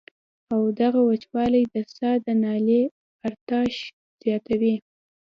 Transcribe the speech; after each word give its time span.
او 0.53 0.61
دغه 0.81 1.01
وچوالی 1.09 1.63
د 1.73 1.75
ساه 1.95 2.15
د 2.25 2.27
نالۍ 2.41 2.81
ارتعاش 3.27 3.75
زياتوي 4.21 4.75